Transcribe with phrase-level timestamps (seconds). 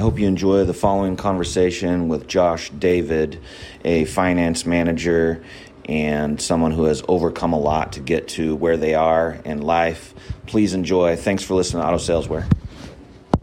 [0.00, 3.38] I hope you enjoy the following conversation with Josh David,
[3.84, 5.44] a finance manager
[5.84, 10.14] and someone who has overcome a lot to get to where they are in life.
[10.46, 11.16] Please enjoy.
[11.16, 12.50] Thanks for listening to Auto Salesware.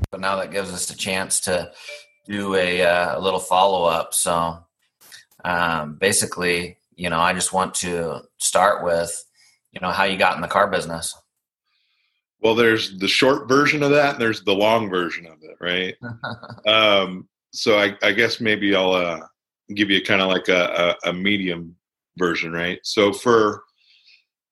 [0.09, 1.71] But now that gives us a chance to
[2.25, 4.15] do a, uh, a little follow up.
[4.15, 4.57] So
[5.45, 9.25] um, basically, you know, I just want to start with,
[9.73, 11.15] you know, how you got in the car business.
[12.41, 15.95] Well, there's the short version of that, and there's the long version of it, right?
[16.67, 19.21] um, so I, I, guess maybe I'll uh,
[19.73, 21.75] give you kind of like a, a, a medium
[22.17, 22.79] version, right?
[22.83, 23.63] So for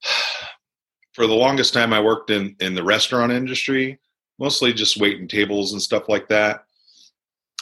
[1.13, 3.99] for the longest time, I worked in in the restaurant industry,
[4.39, 6.65] mostly just waiting tables and stuff like that.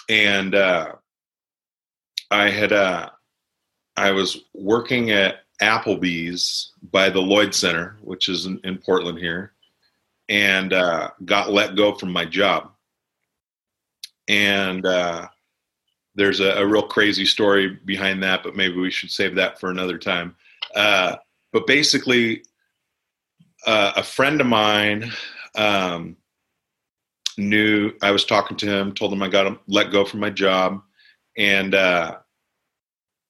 [0.09, 0.93] And uh,
[2.31, 3.09] I had uh,
[3.97, 9.53] I was working at Applebee's by the Lloyd Center, which is in, in Portland here,
[10.29, 12.71] and uh, got let go from my job.
[14.27, 15.27] And uh,
[16.15, 19.69] there's a, a, real crazy story behind that, but maybe we should save that for
[19.69, 20.35] another time.
[20.75, 21.17] Uh,
[21.51, 22.43] but basically,
[23.65, 25.11] uh, a friend of mine
[25.55, 26.15] um,
[27.37, 30.81] knew I was talking to him, told him I got let go from my job,
[31.37, 32.17] and uh,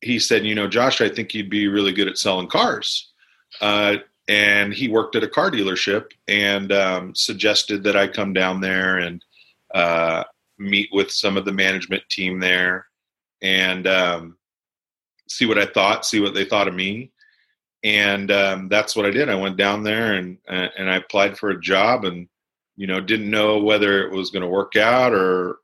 [0.02, 3.12] he said, "You know, Josh, I think you'd be really good at selling cars."
[4.28, 9.00] And he worked at a car dealership and um, suggested that I come down there
[9.00, 9.24] and
[9.74, 10.24] uh,
[10.58, 12.88] meet with some of the management team there
[13.42, 14.38] and um,
[15.28, 17.12] see what I thought, see what they thought of me.
[17.84, 19.30] And um, that's what I did.
[19.30, 22.30] I went down there and and I applied for a job and
[22.78, 25.58] you know didn't know whether it was going to work out or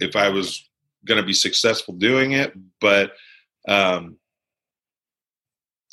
[0.00, 0.68] if I was
[1.06, 3.12] going to be successful doing it, but
[3.66, 4.18] um,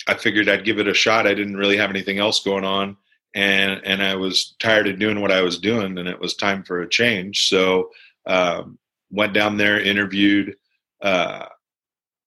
[0.08, 1.28] I figured I'd give it a shot.
[1.28, 2.98] I didn't really have anything else going on,
[3.34, 6.64] and and I was tired of doing what I was doing, and it was time
[6.64, 7.48] for a change.
[7.48, 7.90] So
[8.26, 8.78] um,
[9.12, 10.56] went down there, interviewed,
[11.02, 11.46] uh,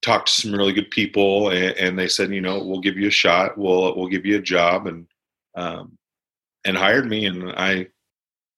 [0.03, 3.09] talked to some really good people, and, and, they said, you know, we'll give you
[3.09, 3.59] a shot.
[3.59, 5.07] We'll we'll give you a job, and
[5.55, 5.99] um,
[6.65, 7.89] and hired me, and I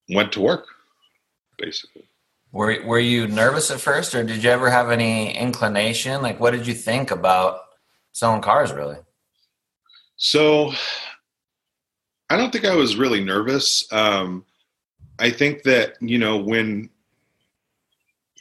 [0.09, 0.67] went to work,
[1.59, 2.05] basically.
[2.53, 6.23] Were Were you nervous at first, or did you ever have any inclination?
[6.23, 7.61] Like, what did you think about
[8.12, 8.97] selling cars, really?
[10.19, 10.73] So
[12.29, 13.91] I don't think I was really nervous.
[13.93, 14.45] Um,
[15.19, 16.91] I think that you know when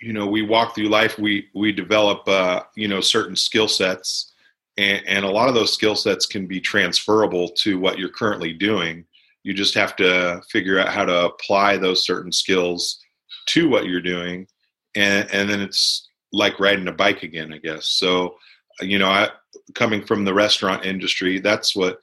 [0.01, 4.33] you know we walk through life, we we develop uh, you know certain skill sets,
[4.77, 8.53] and, and a lot of those skill sets can be transferable to what you're currently
[8.53, 9.05] doing.
[9.43, 12.99] You just have to figure out how to apply those certain skills
[13.47, 14.47] to what you're doing,
[14.95, 17.87] and and then it's like riding a bike again, I guess.
[17.89, 18.35] So
[18.81, 19.29] you know, I
[19.75, 21.99] coming from the restaurant industry, that's what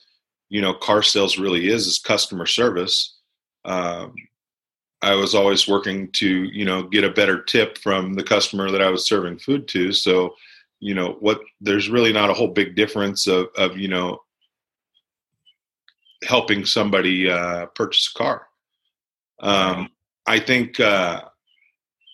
[0.48, 3.16] you know car sales really is is customer service.
[3.64, 4.14] Um,
[5.02, 8.82] I was always working to you know get a better tip from the customer that
[8.82, 9.92] I was serving food to.
[9.92, 10.34] So
[10.80, 14.20] you know what there's really not a whole big difference of, of you know
[16.24, 18.46] helping somebody uh, purchase a car.
[19.40, 19.90] Um,
[20.26, 21.22] I think uh,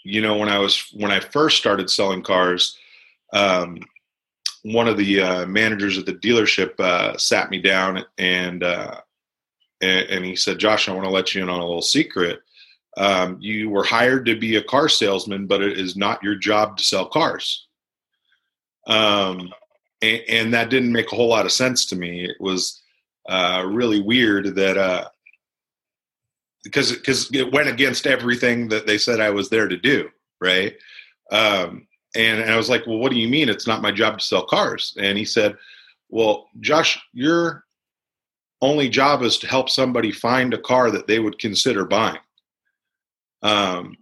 [0.04, 2.76] you know when I was when I first started selling cars,
[3.32, 3.78] um,
[4.62, 9.00] one of the uh, managers at the dealership uh, sat me down and, uh,
[9.80, 12.40] and, and he said, "Josh, I want to let you in on a little secret.
[12.96, 16.76] Um, you were hired to be a car salesman, but it is not your job
[16.76, 17.66] to sell cars."
[18.86, 19.52] Um,
[20.02, 22.24] and, and, that didn't make a whole lot of sense to me.
[22.24, 22.80] It was
[23.28, 25.08] uh, really weird that uh,
[26.64, 30.10] because because it went against everything that they said I was there to do,
[30.40, 30.74] right?
[31.30, 34.18] Um, and, and I was like, well, what do you mean it's not my job
[34.18, 34.94] to sell cars?
[34.98, 35.56] And he said,
[36.08, 37.64] well, Josh, your
[38.60, 42.18] only job is to help somebody find a car that they would consider buying.
[43.42, 43.96] Um,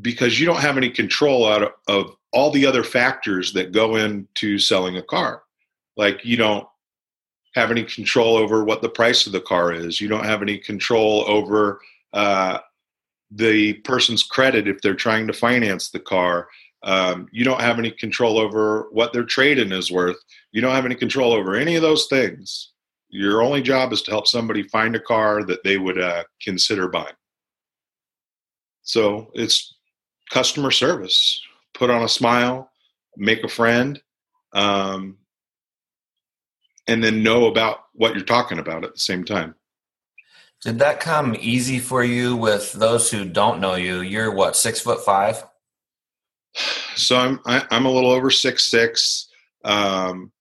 [0.00, 3.96] because you don't have any control out of, of all the other factors that go
[3.96, 5.42] into selling a car.
[5.96, 6.66] Like you don't
[7.54, 10.00] have any control over what the price of the car is.
[10.00, 11.80] You don't have any control over
[12.12, 12.58] uh,
[13.30, 16.48] the person's credit if they're trying to finance the car.
[16.84, 20.18] Um, you don't have any control over what their trade-in is worth.
[20.52, 22.72] You don't have any control over any of those things.
[23.08, 26.88] Your only job is to help somebody find a car that they would uh, consider
[26.88, 27.14] buying.
[28.82, 29.76] So it's
[30.30, 31.40] customer service.
[31.72, 32.70] Put on a smile,
[33.16, 34.00] make a friend,
[34.52, 35.16] um,
[36.86, 39.54] and then know about what you're talking about at the same time.
[40.60, 44.00] Did that come easy for you with those who don't know you?
[44.00, 45.44] You're what, six foot five?
[46.96, 49.28] So I'm I, am i am a little over six six.
[49.64, 50.32] Um,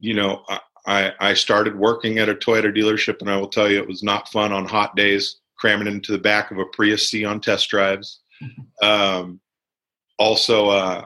[0.00, 0.44] you know,
[0.86, 4.02] I I started working at a Toyota dealership, and I will tell you, it was
[4.02, 7.68] not fun on hot days cramming into the back of a Prius C on test
[7.68, 8.20] drives.
[8.80, 9.40] Um,
[10.16, 11.04] also, uh,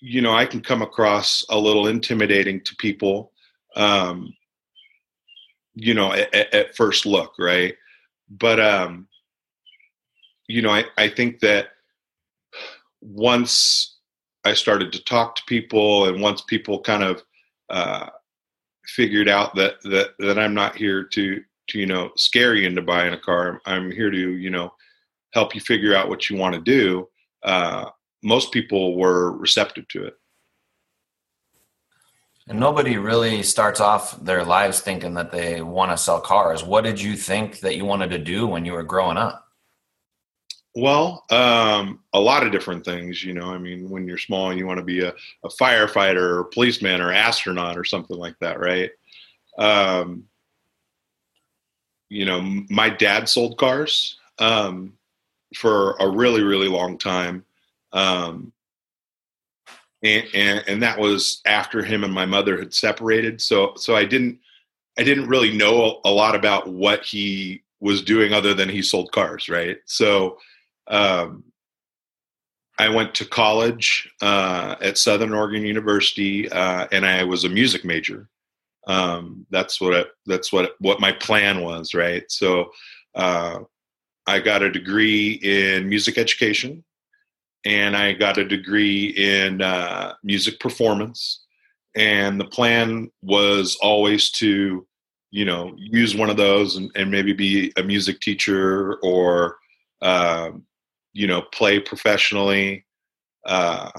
[0.00, 3.32] you know, I can come across a little intimidating to people,
[3.74, 4.32] um,
[5.74, 7.74] you know, at, at, first look, right?
[8.30, 9.08] But, um,
[10.46, 11.70] you know, I, I think that
[13.06, 13.98] once
[14.44, 17.22] I started to talk to people and once people kind of
[17.70, 18.08] uh,
[18.86, 22.82] figured out that, that, that I'm not here to, to, you know, scare you into
[22.82, 23.60] buying a car.
[23.66, 24.72] I'm here to, you know,
[25.32, 27.08] help you figure out what you want to do.
[27.42, 27.86] Uh,
[28.22, 30.14] most people were receptive to it.
[32.48, 36.62] And nobody really starts off their lives thinking that they want to sell cars.
[36.62, 39.45] What did you think that you wanted to do when you were growing up?
[40.76, 43.24] Well, um, a lot of different things.
[43.24, 46.40] You know, I mean, when you're small you want to be a, a firefighter or
[46.40, 48.90] a policeman or astronaut or something like that, right?
[49.58, 50.24] Um,
[52.10, 54.92] you know, my dad sold cars um,
[55.54, 57.42] for a really, really long time.
[57.94, 58.52] Um,
[60.02, 63.40] and, and, and that was after him and my mother had separated.
[63.40, 64.40] So so I didn't
[64.98, 69.10] I didn't really know a lot about what he was doing other than he sold
[69.12, 69.78] cars, right?
[69.86, 70.36] So
[70.88, 71.44] um,
[72.78, 77.84] I went to college uh, at Southern Oregon University, uh, and I was a music
[77.84, 78.28] major.
[78.86, 82.24] Um, that's what I, that's what what my plan was, right?
[82.28, 82.70] So
[83.14, 83.60] uh,
[84.26, 86.84] I got a degree in music education,
[87.64, 91.44] and I got a degree in uh, music performance.
[91.96, 94.86] And the plan was always to,
[95.30, 99.56] you know, use one of those and, and maybe be a music teacher or,
[100.02, 100.50] uh,
[101.16, 102.84] you know, play professionally.
[103.46, 103.90] Uh,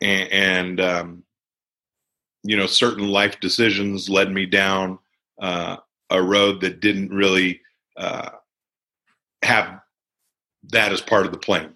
[0.00, 1.22] and, and um,
[2.42, 4.98] you know, certain life decisions led me down
[5.40, 5.76] uh,
[6.10, 7.60] a road that didn't really
[7.96, 8.30] uh,
[9.42, 9.80] have
[10.72, 11.74] that as part of the plan.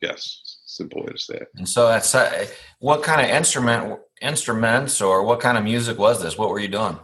[0.00, 1.48] Yes, simple way to say it.
[1.56, 2.46] And so that's uh,
[2.78, 6.38] what kind of instrument instruments or what kind of music was this?
[6.38, 6.98] What were you doing?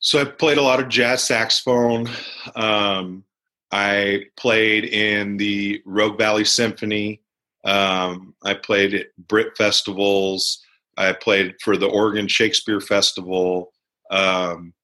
[0.00, 2.08] So I played a lot of jazz saxophone.
[2.54, 3.24] Um,
[3.74, 7.22] I played in the Rogue Valley Symphony.
[7.64, 10.64] Um, I played at Britt festivals.
[10.96, 13.72] I played for the Oregon Shakespeare Festival.
[14.12, 14.74] Um,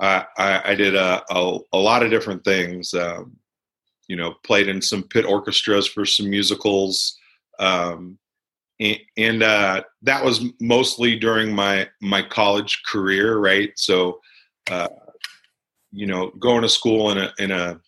[0.00, 2.94] I, I, I, did a, a, a, lot of different things.
[2.94, 3.36] Um,
[4.08, 7.18] you know, played in some pit orchestras for some musicals.
[7.58, 8.18] Um,
[8.80, 13.72] and, and uh, that was mostly during my my college career, right?
[13.76, 14.20] So,
[14.70, 14.88] uh,
[15.92, 17.78] you know, going to school in a in a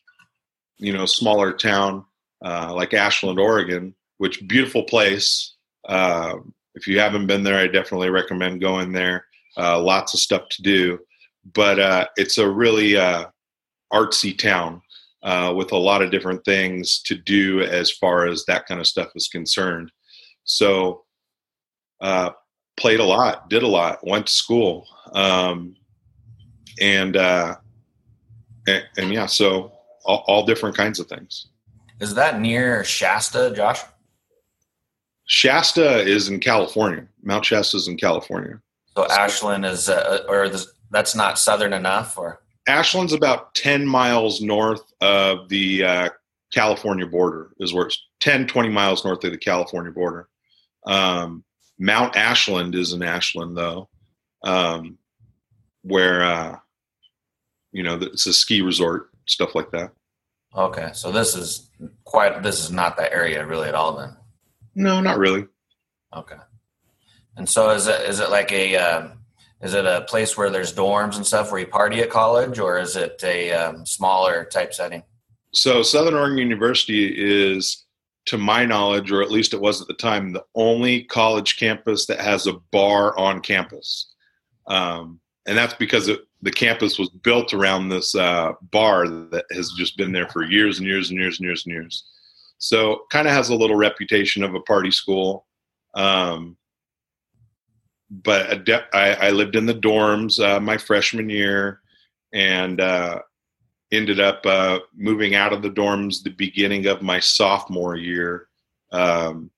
[0.82, 2.04] you know smaller town
[2.44, 5.54] uh, like Ashland, Oregon, which beautiful place.
[5.88, 6.36] Uh,
[6.74, 9.26] if you haven't been there, I definitely recommend going there.
[9.56, 10.98] Uh, lots of stuff to do,
[11.54, 12.92] but uh, it's a really
[13.92, 14.80] artsy town
[15.22, 18.86] uh, with a lot of different things to do as far as that kind of
[18.86, 19.92] stuff is concerned.
[20.44, 21.04] So,
[22.00, 22.30] uh,
[22.76, 25.76] played a lot, did a lot, went to school, um,
[26.80, 27.56] and, uh,
[28.66, 29.71] and, and yeah, so
[30.04, 31.46] all, all, different kinds of things.
[32.00, 33.80] Is that near Shasta, Josh?
[35.26, 37.06] Shasta is in California.
[37.22, 38.60] Mount Shasta is in California.
[38.96, 40.50] So Ashland is, uh, or
[40.90, 46.08] that's not southern enough, or Ashland's about 10 miles north of the uh,
[46.52, 50.28] California border, is where it's 10, 20 miles north of the California border.
[50.86, 51.44] Um,
[51.78, 53.88] Mount Ashland is in Ashland, though,
[54.44, 54.98] um,
[55.82, 56.58] where, uh,
[57.72, 59.92] you know, it's a ski resort, stuff like that.
[60.54, 60.90] Okay.
[60.92, 61.70] So this is
[62.04, 64.16] quite, this is not that area really at all then?
[64.74, 65.46] No, not really.
[66.14, 66.36] Okay.
[67.36, 69.18] And so is it, is it like a, um,
[69.62, 72.78] is it a place where there's dorms and stuff where you party at college, or
[72.78, 75.04] is it a um, smaller type setting?
[75.52, 77.86] So Southern Oregon University is,
[78.26, 82.06] to my knowledge, or at least it was at the time, the only college campus
[82.06, 84.12] that has a bar on campus,
[84.66, 89.70] um, and that's because it, the campus was built around this uh, bar that has
[89.72, 92.04] just been there for years and years and years and years and years.
[92.58, 95.46] So kind of has a little reputation of a party school.
[95.94, 96.56] Um,
[98.10, 101.80] but I, I, lived in the dorms uh, my freshman year
[102.32, 103.20] and uh,
[103.90, 108.48] ended up uh, moving out of the dorms the beginning of my sophomore year
[108.90, 109.50] um,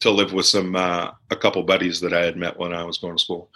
[0.00, 2.98] to live with some uh, a couple buddies that I had met when I was
[2.98, 3.50] going to school.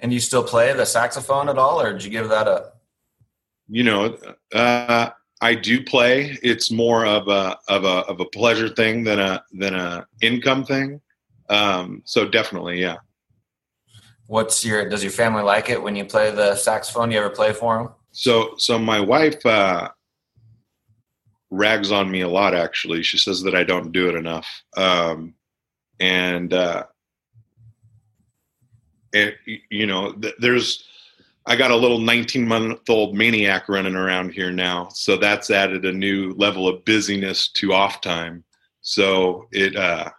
[0.00, 2.80] And you still play the saxophone at all, or did you give that up?
[3.68, 4.16] You know,
[4.52, 6.38] uh, I do play.
[6.42, 10.64] It's more of a of a of a pleasure thing than a than a income
[10.64, 11.00] thing.
[11.48, 12.96] Um, so definitely, yeah.
[14.26, 14.88] What's your?
[14.88, 17.10] Does your family like it when you play the saxophone?
[17.10, 17.88] You ever play for them?
[18.12, 19.90] So, so my wife, uh,
[21.50, 22.54] rags on me a lot.
[22.54, 25.34] Actually, she says that I don't do it enough, um,
[25.98, 26.84] and uh,
[29.14, 29.34] and
[29.70, 30.84] you know, th- there's
[31.46, 35.84] I got a little 19 month old maniac running around here now, so that's added
[35.84, 38.44] a new level of busyness to off time.
[38.82, 40.10] So it uh,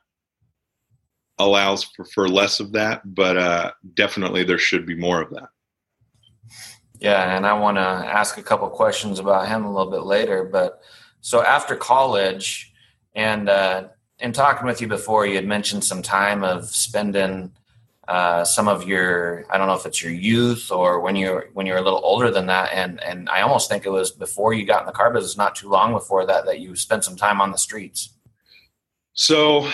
[1.40, 5.50] allows for, for less of that, but uh, definitely there should be more of that.
[7.00, 10.44] Yeah, and I want to ask a couple questions about him a little bit later.
[10.44, 10.82] But
[11.22, 12.74] so after college,
[13.16, 13.88] and uh,
[14.20, 17.52] in talking with you before, you had mentioned some time of spending
[18.08, 21.66] uh, some of your I don't know if it's your youth or when you're when
[21.66, 24.66] you're a little older than that, and and I almost think it was before you
[24.66, 27.40] got in the car business, not too long before that, that you spent some time
[27.40, 28.14] on the streets.
[29.14, 29.70] So,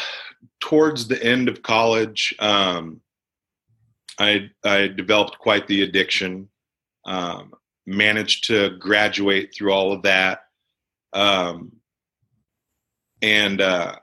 [0.60, 3.01] towards the end of college, um,
[4.19, 6.50] I I developed quite the addiction
[7.05, 7.53] um,
[7.86, 10.41] managed to graduate through all of that
[11.13, 11.72] um,
[13.22, 13.96] and uh,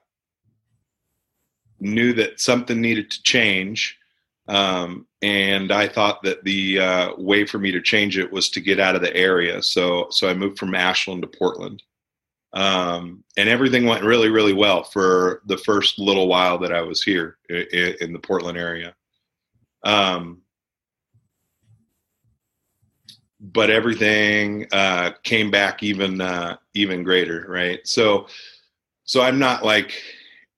[1.78, 3.99] knew that something needed to change
[4.49, 8.61] um, and i thought that the uh, way for me to change it was to
[8.61, 9.63] get out of the area.
[9.63, 11.83] So so i moved from ashland to portland.
[12.53, 17.03] Um, and everything went really really well for the first little while that i was
[17.03, 18.95] here in, in the portland area.
[19.85, 20.43] Um,
[23.53, 27.87] but everything uh, came back even uh, even greater, right?
[27.87, 28.27] So,
[29.05, 30.01] so I'm not like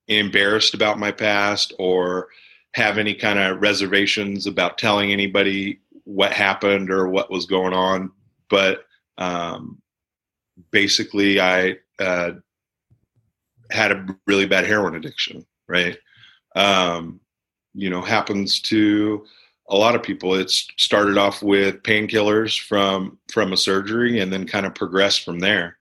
[0.06, 2.28] embarrassed about my past or
[2.76, 8.12] have any kind of reservations about telling anybody what happened or what was going on.
[8.50, 8.84] But
[9.16, 9.80] um,
[10.70, 12.32] basically, I uh,
[13.70, 15.96] had a really bad heroin addiction, right?
[16.54, 17.18] Um,
[17.72, 19.24] you know, happens to
[19.70, 24.46] a lot of people It started off with painkillers from from a surgery and then
[24.46, 25.78] kind of progressed from there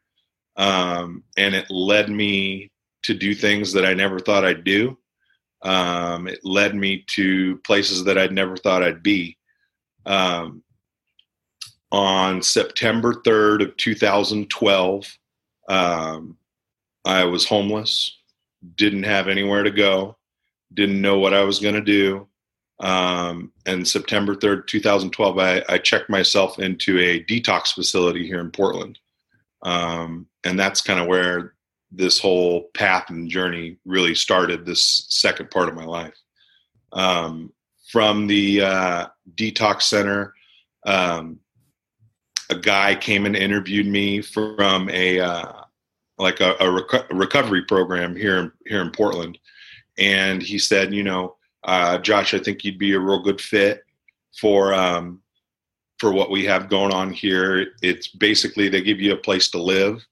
[0.56, 2.72] um, and it led me
[3.04, 4.98] to do things that i never thought i'd do
[5.65, 9.38] um, it led me to places that i'd never thought i'd be
[10.05, 10.63] um,
[11.91, 15.17] on september 3rd of 2012
[15.69, 16.38] um,
[17.03, 18.17] i was homeless
[18.75, 20.15] didn't have anywhere to go
[20.74, 22.27] didn't know what i was going to do
[22.79, 28.51] um, and September 3rd, 2012, I, I, checked myself into a detox facility here in
[28.51, 29.00] Portland.
[29.62, 31.55] Um, and that's kind of where
[31.96, 36.16] this whole path and journey really started, this second part of my life.
[36.92, 37.52] Um,
[37.92, 40.34] from the uh, detox center,
[40.86, 41.40] um,
[42.50, 45.54] a guy came and interviewed me from a uh,
[46.18, 49.38] like a, a, rec- recovery program here in, here in Portland,
[49.98, 53.84] and he said, you know, uh, Josh, I think you'd be a real good fit
[54.40, 55.22] for um,
[56.00, 57.68] for what we have going on here.
[57.82, 60.06] It's basically they give you a place to live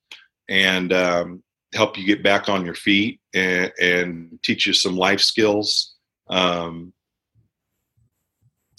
[0.49, 5.21] and um, help you get back on your feet and, and teach you some life
[5.21, 5.95] skills.
[6.29, 6.93] Um,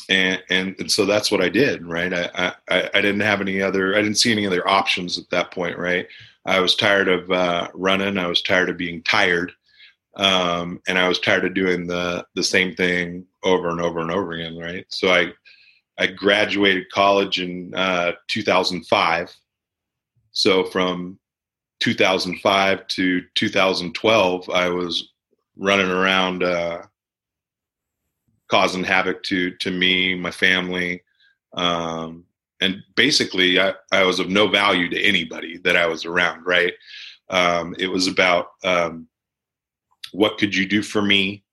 [0.09, 2.13] and, and, and so that's what I did, right?
[2.13, 5.51] I, I, I didn't have any other, I didn't see any other options at that
[5.51, 6.07] point, right?
[6.45, 8.19] I was tired of uh, running.
[8.19, 9.53] I was tired of being tired
[10.17, 14.11] um, and I was tired of doing the the same thing over and over and
[14.11, 14.57] over again.
[14.57, 15.33] Right, so I
[15.99, 19.35] I graduated college in uh, 2005.
[20.33, 21.19] So from
[21.81, 25.13] 2005 to 2012, I was
[25.57, 26.83] running around uh,
[28.49, 31.03] causing havoc to to me, my family,
[31.55, 32.25] um,
[32.61, 36.45] and basically, I, I was of no value to anybody that I was around.
[36.45, 36.75] Right,
[37.31, 39.09] um, it was about um,
[40.13, 41.45] what could you do for me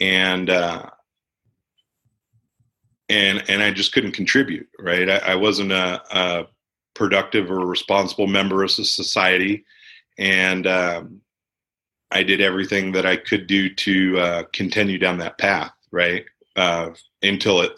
[0.00, 0.90] and uh,
[3.08, 4.68] and and I just couldn't contribute.
[4.78, 6.46] Right, I, I wasn't a, a,
[6.94, 9.64] productive or responsible member of society,
[10.18, 11.20] and um,
[12.10, 15.72] I did everything that I could do to uh, continue down that path.
[15.92, 16.24] Right,
[16.56, 16.90] uh,
[17.22, 17.72] until it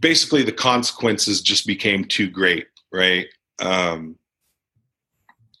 [0.00, 2.66] basically the consequences just became too great.
[2.92, 3.26] Right,
[3.60, 4.16] um,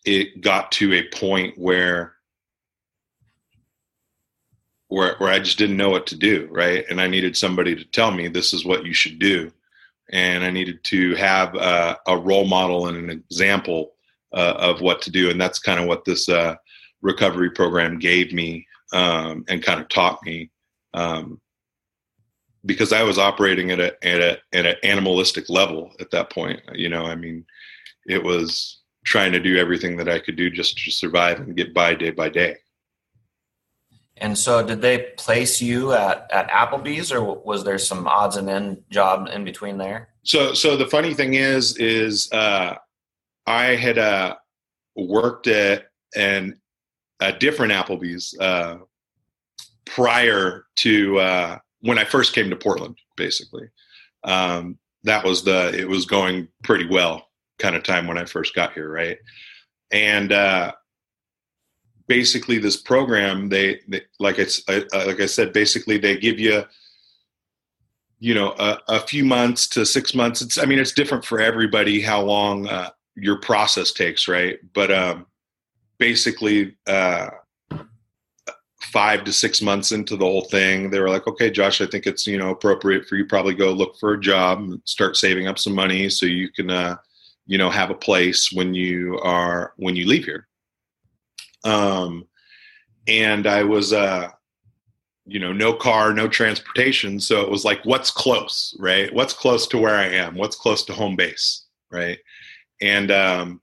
[0.04, 2.16] it got to a point where
[4.88, 6.84] where where I just didn't know what to do, right?
[6.88, 9.52] And I needed somebody to tell me this is what you should do,
[10.12, 13.92] and I needed to have a, a role model and an example
[14.32, 16.56] uh, of what to do, and that's kind of what this uh,
[17.02, 20.50] recovery program gave me um, and kind of taught me.
[20.94, 21.40] Um,
[22.64, 26.60] because I was operating at a at a at an animalistic level at that point,
[26.74, 27.04] you know.
[27.04, 27.44] I mean,
[28.06, 31.72] it was trying to do everything that I could do just to survive and get
[31.72, 32.56] by day by day.
[34.18, 38.48] And so, did they place you at, at Applebee's, or was there some odds and
[38.48, 40.08] end job in between there?
[40.22, 42.76] So, so the funny thing is, is uh,
[43.46, 44.36] I had uh,
[44.96, 46.58] worked at an
[47.20, 48.78] a different Applebee's uh,
[49.84, 52.96] prior to uh, when I first came to Portland.
[53.16, 53.68] Basically,
[54.24, 58.54] um, that was the it was going pretty well kind of time when I first
[58.54, 59.18] got here, right?
[59.90, 60.72] And uh,
[62.06, 66.64] basically, this program they, they like it's like I said, basically they give you
[68.18, 70.40] you know a, a, few months to six months.
[70.40, 74.58] It's i mean it's different for everybody how long uh, your process takes right?
[74.72, 75.26] But um,
[75.98, 77.28] basically uh,
[78.80, 82.06] five to six months into the whole thing they were like okay josh i think
[82.06, 85.46] it's you know appropriate for you probably go look for a job and start saving
[85.46, 86.96] up some money so you can uh,
[87.46, 90.46] you know have a place when you are when you leave here
[91.66, 92.26] um
[93.08, 94.28] and i was uh
[95.26, 97.18] you know no car no transportation.
[97.20, 99.12] So it was like what's close right?
[99.12, 100.36] What's close to where i am?
[100.36, 102.18] What's close to home base right?
[102.80, 103.60] And um,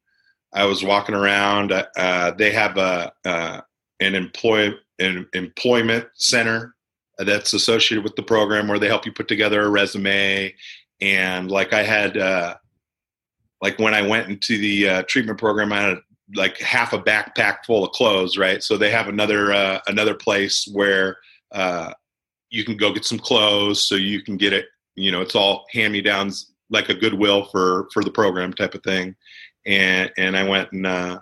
[0.54, 3.62] i was walking around uh, uh they have a uh,
[4.00, 6.76] an employ an employment center
[7.20, 10.54] that's associated with the program where they help you put together a resume.
[11.02, 12.56] And like i had uh,
[13.62, 15.98] like when i went into the uh, treatment program i had
[16.36, 18.64] like half a backpack full of clothes right?
[18.64, 21.18] So they have another uh, another place where
[21.52, 21.94] uh,
[22.50, 25.66] you can go get some clothes so you can get it you know it's all
[25.72, 29.16] hand me downs like a goodwill for for the program type of thing.
[29.66, 31.20] And and i went and uh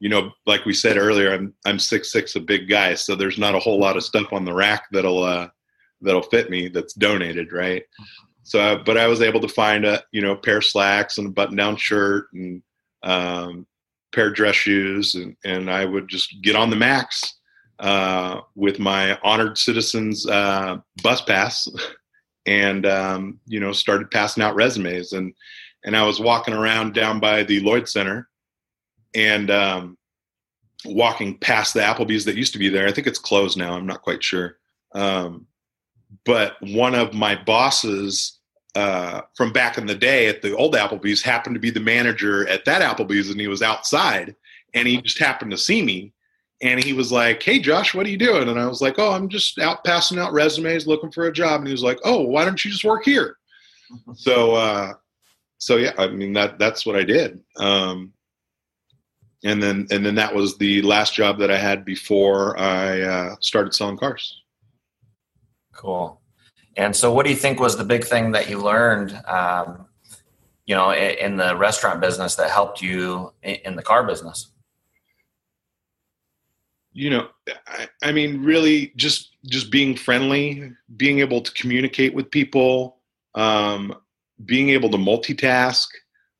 [0.00, 3.38] you know like we said earlier i'm i'm six six a big guy so there's
[3.38, 5.48] not a whole lot of stuff on the rack that'll uh
[6.00, 7.84] that'll fit me that's donated right?
[8.44, 11.30] So but i was able to find a you know pair of slacks and a
[11.30, 12.62] button down shirt and
[13.02, 13.66] um
[14.12, 17.36] pair of dress shoes and and i would just get on the max
[17.78, 21.68] uh, with my honored citizens uh, bus pass,
[22.46, 25.12] and um, you know started passing out resumes.
[25.12, 25.34] and
[25.84, 28.28] And I was walking around down by the Lloyd Center,
[29.14, 29.98] and um,
[30.84, 32.86] walking past the Applebee's that used to be there.
[32.86, 33.74] I think it's closed now.
[33.74, 34.58] I'm not quite sure.
[34.94, 35.46] Um,
[36.24, 38.35] but one of my bosses
[38.76, 42.46] uh, from back in the day at the old Applebee's happened to be the manager
[42.48, 44.36] at that Applebee's, and he was outside,
[44.74, 46.12] and he just happened to see me
[46.62, 49.12] and he was like, "Hey, Josh, what are you doing?" And I was like, "Oh,
[49.12, 52.22] I'm just out passing out resumes, looking for a job." And he was like, "Oh,
[52.22, 53.36] why don't you just work here?"
[54.14, 54.92] so, uh,
[55.58, 57.40] so yeah, I mean that that's what I did.
[57.58, 58.12] Um,
[59.44, 63.36] and then and then that was the last job that I had before I uh,
[63.40, 64.42] started selling cars.
[65.74, 66.20] Cool.
[66.76, 69.12] And so, what do you think was the big thing that you learned?
[69.26, 69.86] Um,
[70.66, 74.50] you know, in the restaurant business that helped you in the car business?
[76.96, 77.28] you know
[77.68, 82.96] I, I, mean really just just being friendly being able to communicate with people
[83.34, 83.94] um,
[84.46, 85.88] being able to multitask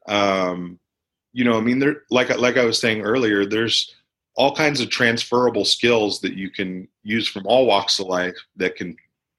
[0.08, 0.78] um,
[1.34, 3.94] you know i mean there like like i was saying earlier there's
[4.34, 8.76] all kinds of transferable skills that you can use from all walks of life that
[8.76, 8.96] can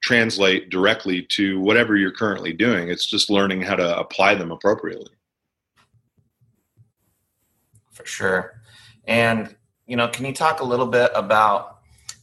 [0.08, 5.12] translate directly to whatever you're currently doing it's just learning how to apply them appropriately
[7.91, 8.62] for sure
[9.08, 9.56] and
[9.88, 11.80] you know, can you talk a little bit about?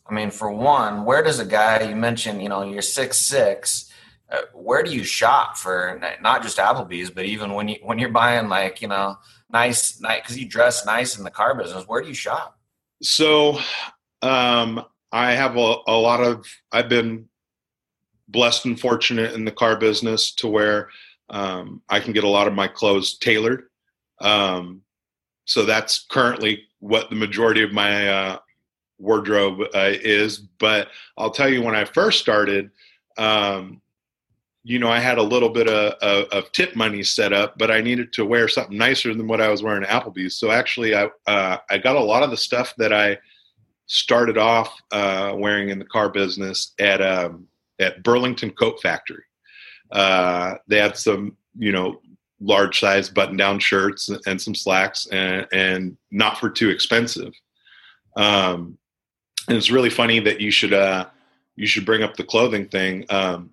[0.07, 3.91] I mean, for one, where does a guy you mentioned, you know, you're six six.
[4.31, 8.11] Uh, where do you shop for not just Applebee's, but even when you when you're
[8.11, 9.17] buying like you know
[9.51, 11.89] nice night because you dress nice in the car business?
[11.89, 12.59] Where do you shop?
[13.03, 13.59] So,
[14.23, 16.47] um, I have a, a lot of.
[16.71, 17.29] I've been
[18.29, 20.89] blessed and fortunate in the car business to where
[21.31, 23.65] um, I can get a lot of my clothes tailored.
[24.21, 24.83] Um,
[25.45, 28.39] so that's currently what the majority of my uh,
[28.99, 30.39] wardrobe uh, is.
[30.39, 32.71] But I'll tell you, when I first started,
[33.19, 33.81] um,
[34.63, 37.71] you know, I had a little bit of, of, of, tip money set up, but
[37.71, 40.37] I needed to wear something nicer than what I was wearing at Applebee's.
[40.37, 43.19] So actually, I uh, I got a lot of the stuff that I
[43.87, 47.47] started off uh, wearing in the car business at um,
[47.79, 49.25] at Burlington Coat Factory.
[49.93, 52.01] Uh, they had some, you know,
[52.41, 57.33] large size button down shirts and some slacks and, and not for too expensive.
[58.17, 58.79] Um,
[59.49, 61.07] and it's really funny that you should, uh,
[61.57, 63.05] you should bring up the clothing thing.
[63.09, 63.51] Um,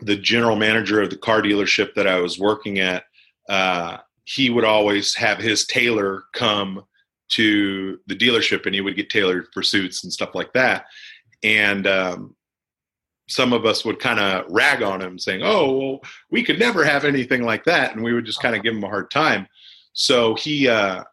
[0.00, 3.04] the general manager of the car dealership that I was working at,
[3.48, 6.84] uh, he would always have his tailor come
[7.28, 10.86] to the dealership and he would get tailored for suits and stuff like that.
[11.42, 12.36] And um,
[13.28, 16.84] some of us would kind of rag on him saying, "Oh, well, we could never
[16.84, 19.46] have anything like that," and we would just kind of give him a hard time.
[19.92, 21.04] So he uh,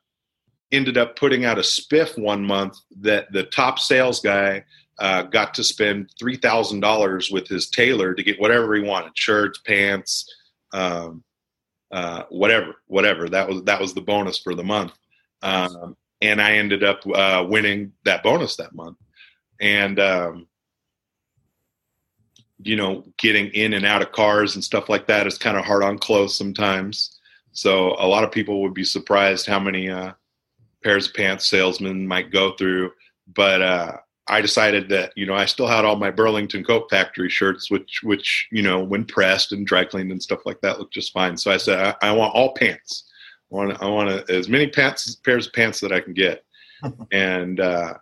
[0.71, 4.65] ended up putting out a spiff one month that the top sales guy
[5.00, 9.12] uh, got to spend three thousand dollars with his tailor to get whatever he wanted:
[9.17, 10.26] shirts, pants,
[10.74, 11.24] um,
[11.91, 13.30] uh, whatever, whatever.
[13.30, 14.93] That was that was the bonus for the month.
[15.41, 18.97] um, and I ended up uh, winning that bonus that month.
[19.60, 20.47] And um,
[22.63, 25.65] you know, getting in and out of cars and stuff like that is kind of
[25.65, 27.19] hard on clothes sometimes.
[27.54, 30.13] So a lot of people would be surprised how many uh,
[30.84, 32.91] pairs of pants salesmen might go through.
[33.34, 33.97] But uh,
[34.28, 38.02] I decided that you know I still had all my Burlington Coat Factory shirts, which
[38.04, 41.38] which you know when pressed and dry cleaned and stuff like that looked just fine.
[41.38, 43.10] So I said I, I want all pants.
[43.52, 46.43] I want I want a, as many pants pairs of pants that I can get,
[47.12, 47.95] and uh,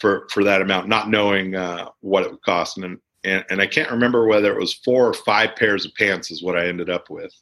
[0.00, 2.78] for for that amount, not knowing uh, what it would cost.
[2.78, 6.30] And, and and I can't remember whether it was four or five pairs of pants
[6.30, 7.34] is what I ended up with.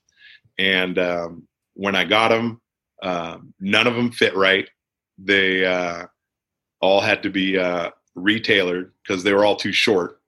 [0.59, 2.61] And um, when I got them,
[3.03, 4.69] um, none of them fit right.
[5.19, 6.07] They uh,
[6.81, 10.21] all had to be uh, retailered because they were all too short.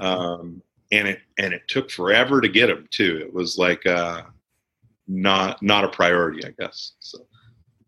[0.00, 0.62] Um,
[0.92, 3.18] and it and it took forever to get them too.
[3.20, 4.22] It was like uh,
[5.08, 6.92] not not a priority, I guess.
[7.00, 7.26] So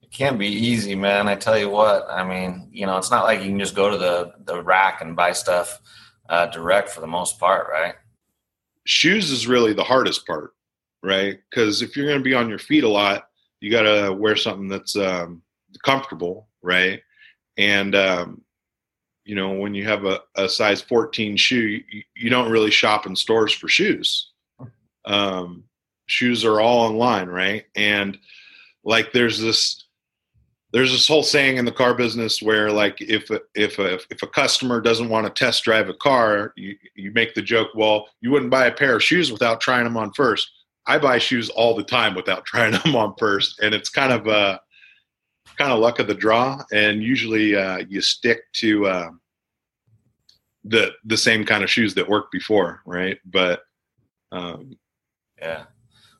[0.02, 1.28] it can't be easy, man.
[1.28, 2.06] I tell you what.
[2.10, 5.00] I mean, you know, it's not like you can just go to the the rack
[5.00, 5.80] and buy stuff
[6.28, 7.94] uh, direct for the most part, right?
[8.84, 10.54] Shoes is really the hardest part,
[11.02, 11.38] right?
[11.50, 13.28] Because if you're going to be on your feet a lot,
[13.60, 15.42] you got to wear something that's um,
[15.82, 17.00] comfortable, right?
[17.56, 18.42] And um,
[19.24, 23.06] you know, when you have a, a size 14 shoe, you, you, don't really shop
[23.06, 24.30] in stores for shoes.
[25.06, 25.64] Um,
[26.06, 27.64] shoes are all online, right?
[27.74, 28.18] And
[28.84, 29.83] like, there's this,
[30.74, 34.26] there's this whole saying in the car business where like if if a, if a
[34.26, 38.30] customer doesn't want to test drive a car you, you make the joke well you
[38.30, 40.50] wouldn't buy a pair of shoes without trying them on first
[40.86, 44.26] i buy shoes all the time without trying them on first and it's kind of
[44.26, 44.60] a
[45.56, 49.10] kind of luck of the draw, and usually uh, you stick to uh,
[50.64, 53.18] the the same kind of shoes that worked before, right?
[53.24, 53.62] But
[54.32, 54.76] um,
[55.38, 55.64] yeah,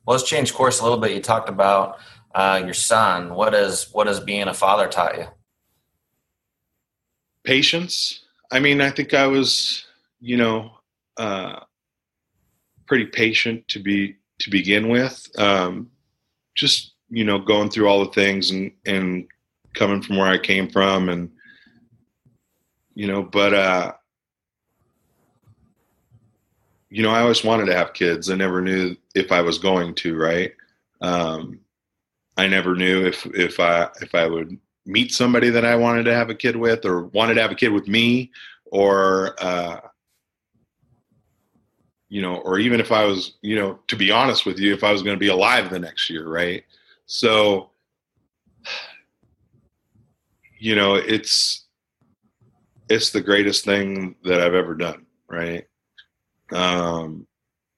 [0.07, 1.13] well, let's change course a little bit.
[1.13, 1.99] You talked about
[2.35, 3.35] uh, your son.
[3.35, 5.27] What is what has being a father taught you?
[7.45, 8.25] Patience.
[8.51, 9.85] I mean, I think I was,
[10.21, 10.73] you know,
[11.17, 11.61] uh,
[12.87, 15.27] pretty patient to be to begin with.
[15.39, 15.91] Um,
[16.55, 19.27] just you know going through all the things and and
[19.75, 21.31] coming from where I came from and
[22.95, 23.93] you know but uh
[26.91, 29.95] you know I always wanted to have kids I never knew if I was going
[29.97, 30.53] to right
[31.01, 31.61] um
[32.37, 36.15] I never knew if if I if I would meet somebody that I wanted to
[36.15, 38.31] have a kid with or wanted to have a kid with me
[38.67, 39.81] or uh
[42.09, 44.85] you know or even if I was you know to be honest with you if
[44.85, 46.65] I was going to be alive the next year right
[47.07, 47.71] so,
[50.59, 51.67] you know, it's
[52.89, 55.67] it's the greatest thing that I've ever done, right?
[56.53, 57.27] Um,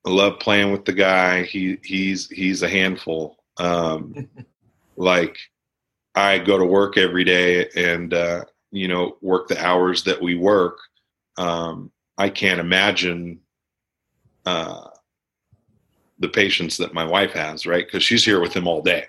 [0.04, 1.42] I love playing with the guy.
[1.42, 3.38] He he's he's a handful.
[3.58, 4.28] Um,
[4.96, 5.38] like
[6.14, 10.34] I go to work every day and uh, you know work the hours that we
[10.34, 10.78] work.
[11.38, 13.40] Um, I can't imagine
[14.46, 14.88] uh,
[16.18, 17.86] the patience that my wife has, right?
[17.86, 19.06] Because she's here with him all day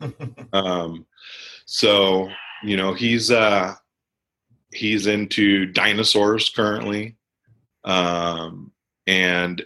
[0.52, 1.06] um,
[1.66, 2.28] so
[2.62, 3.74] you know he's uh,
[4.72, 7.16] he's into dinosaurs currently,
[7.84, 8.72] um,
[9.06, 9.64] and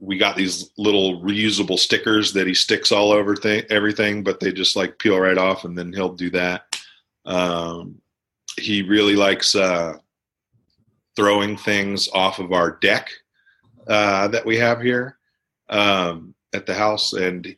[0.00, 4.50] we got these little reusable stickers that he sticks all over th- everything, but they
[4.50, 6.76] just like peel right off, and then he'll do that.
[7.26, 8.00] Um,
[8.58, 9.94] he really likes uh,
[11.16, 13.10] throwing things off of our deck
[13.86, 15.18] uh, that we have here
[15.68, 17.54] um, at the house, and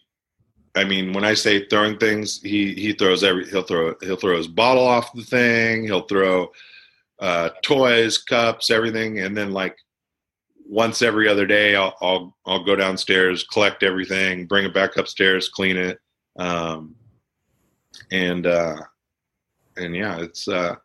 [0.74, 4.36] I mean, when I say throwing things, he he throws every he'll throw he'll throw
[4.36, 5.84] his bottle off the thing.
[5.84, 6.50] He'll throw
[7.18, 9.76] uh, toys, cups, everything, and then like
[10.72, 15.50] once every other day, I'll I'll I'll go downstairs, collect everything, bring it back upstairs,
[15.50, 15.98] clean it,
[16.38, 16.94] um,
[18.10, 18.76] and uh,
[19.76, 20.76] and yeah, it's uh,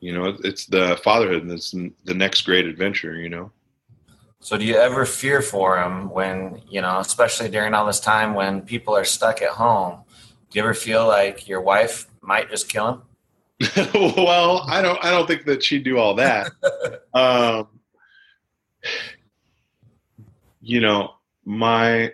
[0.00, 3.50] you know it's the fatherhood, and it's the next great adventure, you know.
[4.40, 8.34] So do you ever fear for him when, you know, especially during all this time
[8.34, 10.02] when people are stuck at home?
[10.50, 13.02] Do you ever feel like your wife might just kill him?
[13.94, 16.52] well, I don't I don't think that she'd do all that.
[17.14, 17.68] um,
[20.60, 22.12] you know, my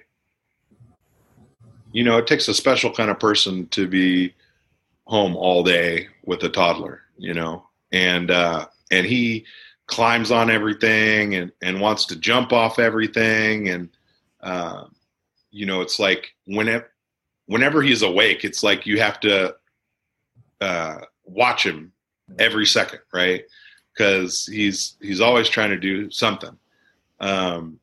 [1.93, 4.35] you know, it takes a special kind of person to be
[5.07, 7.67] home all day with a toddler, you know.
[7.93, 9.45] And uh and he
[9.87, 13.69] climbs on everything and, and wants to jump off everything.
[13.69, 13.89] And,
[14.41, 14.85] uh,
[15.51, 16.91] you know, it's like whenever,
[17.47, 19.55] whenever he's awake, it's like you have to
[20.61, 21.93] uh, watch him
[22.39, 23.45] every second, right?
[23.93, 26.57] Because he's he's always trying to do something.
[27.21, 27.79] Um,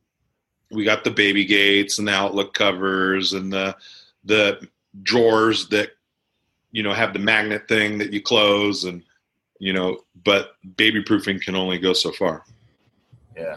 [0.70, 3.76] we got the baby gates and the outlook covers and the
[4.24, 4.66] the
[5.02, 5.90] drawers that
[6.70, 9.02] you know have the magnet thing that you close and
[9.58, 12.44] you know but baby proofing can only go so far
[13.36, 13.56] yeah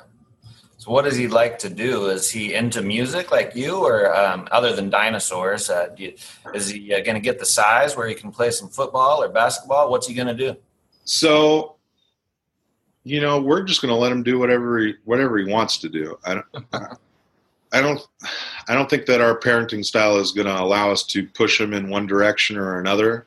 [0.85, 2.09] so what does he like to do?
[2.09, 5.67] Is he into music like you or um, other than dinosaurs?
[5.67, 6.13] Uh, you,
[6.53, 9.29] is he uh, going to get the size where he can play some football or
[9.29, 9.89] basketball?
[9.89, 10.55] What's he going to do?
[11.03, 11.77] So
[13.03, 15.89] you know we're just going to let him do whatever he whatever he wants to
[15.89, 16.19] do.
[16.23, 16.65] I don't
[17.73, 17.99] I don't
[18.67, 21.73] I don't think that our parenting style is going to allow us to push him
[21.73, 23.25] in one direction or another.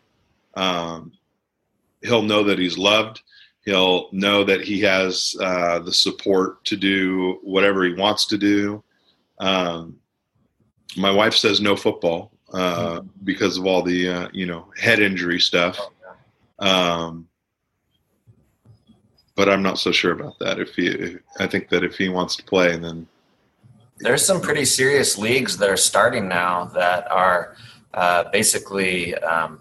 [0.55, 1.11] Um,
[2.03, 3.21] he'll know that he's loved.
[3.65, 8.83] He'll know that he has uh, the support to do whatever he wants to do.
[9.39, 9.99] Um,
[10.97, 15.41] my wife says no football uh, because of all the uh, you know head injury
[15.41, 15.79] stuff.
[16.59, 17.29] Um,
[19.37, 20.59] but I'm not so sure about that.
[20.59, 23.07] If he, I think that if he wants to play, then
[23.99, 27.57] there's some pretty serious leagues that are starting now that are
[27.95, 29.61] uh, basically um,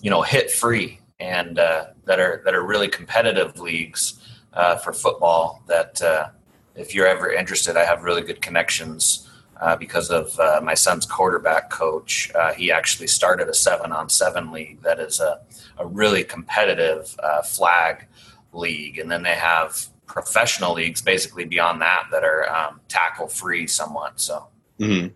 [0.00, 4.20] you know hit free and uh, that are that are really competitive leagues
[4.52, 5.62] uh, for football.
[5.66, 6.28] That uh,
[6.74, 9.28] if you're ever interested, I have really good connections
[9.60, 12.30] uh, because of uh, my son's quarterback coach.
[12.56, 15.40] he actually started a seven on seven league that is a,
[15.78, 18.06] a really competitive flag
[18.52, 23.66] league, and then they have professional leagues basically beyond that that are um, tackle free
[23.66, 24.20] somewhat.
[24.20, 24.48] So,
[24.80, 25.08] mm-hmm.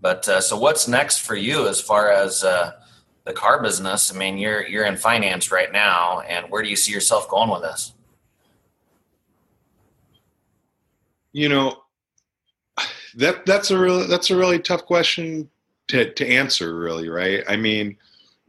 [0.00, 2.72] but uh, so what's next for you as far as uh,
[3.28, 4.12] the car business?
[4.12, 7.50] I mean, you're you're in finance right now, and where do you see yourself going
[7.50, 7.92] with this?
[11.32, 11.82] You know,
[13.16, 15.48] that that's a really that's a really tough question
[15.88, 16.74] to to answer.
[16.74, 17.44] Really, right?
[17.46, 17.96] I mean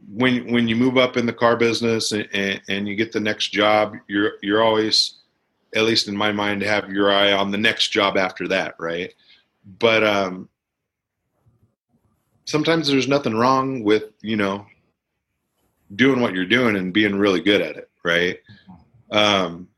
[0.08, 3.20] when when you move up in the car business and, and, and, you get the
[3.20, 5.18] next job, you're you're always,
[5.74, 9.12] at least in my mind, have your eye on the next job after that, right?
[9.78, 10.48] But um,
[12.46, 14.66] sometimes there's nothing wrong with you know
[15.96, 18.38] doing what you're doing and being really good at it, right?
[19.10, 19.68] Um,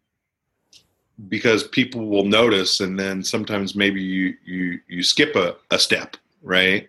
[1.28, 6.16] because people will notice, and then sometimes maybe you you you skip a, a step,
[6.42, 6.88] right?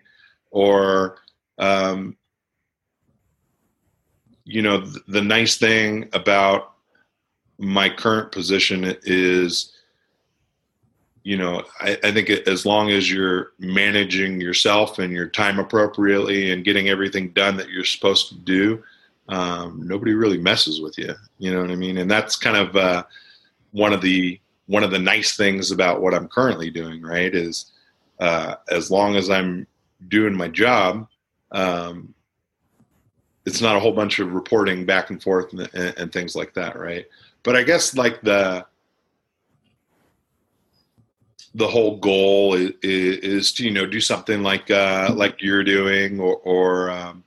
[0.50, 1.18] Or
[1.58, 2.16] um,
[4.44, 6.72] you know, the, the nice thing about
[7.58, 9.72] my current position is,
[11.22, 16.52] you know, I, I, think as long as you're managing yourself and your time appropriately
[16.52, 18.82] and getting everything done that you're supposed to do,
[19.28, 21.14] um, nobody really messes with you.
[21.38, 21.98] You know what I mean?
[21.98, 23.04] And that's kind of uh,
[23.72, 27.02] one of the one of the nice things about what I'm currently doing.
[27.02, 27.34] Right?
[27.34, 27.72] Is
[28.20, 29.66] uh, as long as I'm
[30.08, 31.08] doing my job,
[31.52, 32.14] um,
[33.46, 36.54] it's not a whole bunch of reporting back and forth and, and, and things like
[36.54, 37.06] that, right?
[37.42, 38.66] But I guess like the
[41.54, 46.18] the whole goal is, is, to you know do something like uh, like you're doing,
[46.18, 47.22] or, or um,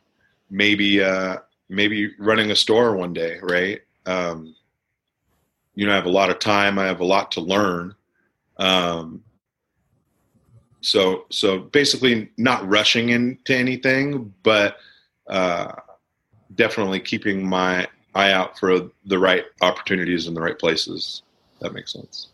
[0.49, 1.37] maybe uh,
[1.69, 3.81] maybe running a store one day, right?
[4.05, 4.55] Um,
[5.75, 6.79] you know, I have a lot of time.
[6.79, 7.95] I have a lot to learn.
[8.57, 9.23] Um,
[10.81, 14.77] so so basically, not rushing into anything, but
[15.27, 15.73] uh,
[16.55, 21.23] definitely keeping my eye out for the right opportunities in the right places.
[21.61, 22.29] That makes sense.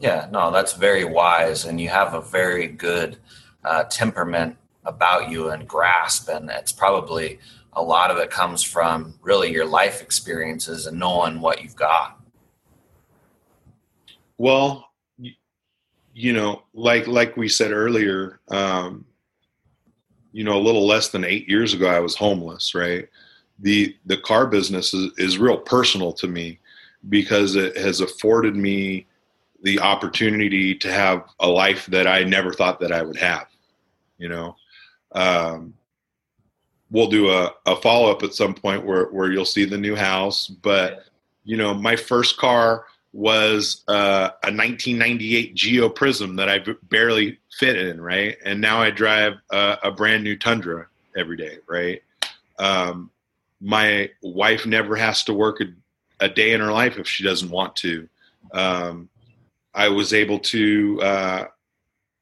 [0.00, 3.18] Yeah, no, that's very wise, and you have a very good
[3.64, 7.38] uh, temperament about you and grasp, and it's probably
[7.74, 12.20] a lot of it comes from really your life experiences and knowing what you've got.
[14.36, 14.88] Well,
[16.14, 19.04] you know, like like we said earlier, um,
[20.32, 23.08] you know, a little less than eight years ago, I was homeless, right?
[23.58, 26.58] the the car business is, is real personal to me
[27.08, 29.06] because it has afforded me
[29.62, 33.46] the opportunity to have a life that I never thought that I would have.
[34.18, 34.56] You know,
[35.12, 35.74] um,
[36.90, 39.94] we'll do a, a follow up at some point where where you'll see the new
[39.94, 40.46] house.
[40.48, 41.04] But
[41.44, 47.76] you know, my first car was uh, a 1998 Geo Prizm that I barely fit
[47.76, 48.36] in, right?
[48.44, 52.02] And now I drive a, a brand new Tundra every day, right?
[52.58, 53.10] Um,
[53.60, 55.66] my wife never has to work a,
[56.24, 58.08] a, day in her life if she doesn't want to.
[58.52, 59.08] Um,
[59.74, 61.44] I was able to uh,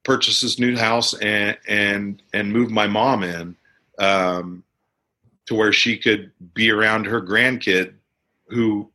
[0.05, 3.57] purchase this new house and and and move my mom in
[3.99, 4.63] um,
[5.47, 7.95] to where she could be around her grandkid,
[8.49, 8.91] who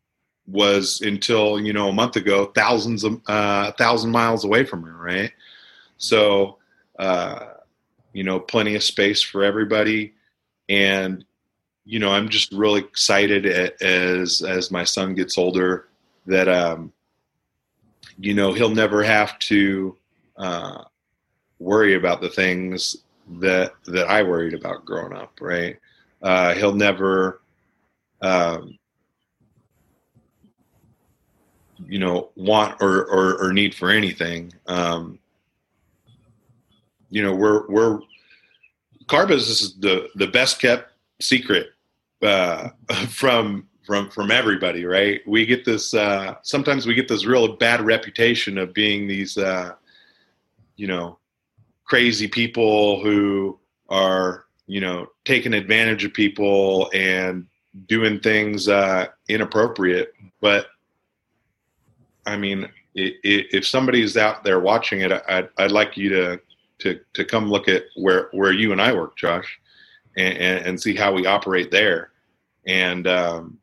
[0.47, 4.97] was until you know a month ago thousands of uh, thousand miles away from her.
[4.97, 5.31] Right,
[5.97, 6.57] so
[6.99, 7.47] uh,
[8.13, 10.13] you know plenty of space for everybody,
[10.69, 11.25] and
[11.85, 15.87] you know, I'm just really excited as as my son gets older
[16.25, 16.93] that um,
[18.19, 19.97] you know he'll never have to
[20.37, 20.83] uh,
[21.59, 22.97] worry about the things
[23.39, 25.39] that that I worried about growing up.
[25.39, 25.77] Right?
[26.21, 27.41] Uh, he'll never,
[28.21, 28.77] um,
[31.87, 34.53] you know, want or, or, or need for anything.
[34.67, 35.17] Um,
[37.09, 38.01] you know, we're we're
[39.07, 41.71] car business is the the best kept secret
[42.21, 42.69] uh,
[43.09, 45.21] from from from everybody, right?
[45.27, 45.93] We get this.
[45.93, 49.73] Uh, sometimes we get this real bad reputation of being these, uh,
[50.77, 51.17] you know,
[51.91, 57.45] crazy people who are, you know, taking advantage of people and
[57.85, 60.13] doing things uh, inappropriate.
[60.39, 60.67] But
[62.25, 66.41] I mean, it, it, if somebody's out there watching it, I'd, I'd like you to
[66.79, 69.59] to to come look at where where you and I work, Josh,
[70.15, 72.11] and, and, and see how we operate there.
[72.65, 73.59] And um,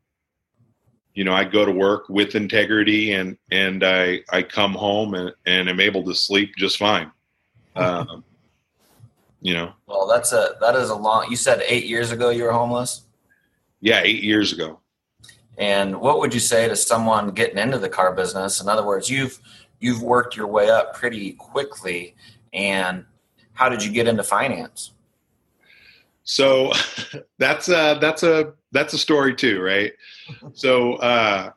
[1.15, 5.33] you know, I go to work with integrity, and and I I come home and
[5.47, 7.11] and am able to sleep just fine.
[7.75, 8.23] Um,
[9.41, 9.73] you know.
[9.87, 11.27] Well, that's a that is a long.
[11.29, 13.03] You said eight years ago you were homeless.
[13.81, 14.79] Yeah, eight years ago.
[15.57, 18.61] And what would you say to someone getting into the car business?
[18.61, 19.39] In other words, you've
[19.79, 22.15] you've worked your way up pretty quickly,
[22.53, 23.05] and
[23.53, 24.91] how did you get into finance?
[26.23, 26.71] So
[27.39, 29.93] that's a that's a that's a story too, right?
[30.53, 31.51] so uh,